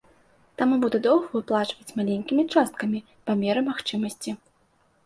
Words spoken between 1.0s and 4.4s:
доўг выплачваць маленькімі часткамі, па меры магчымасці.